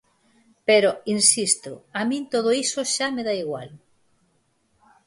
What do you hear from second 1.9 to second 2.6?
a min todo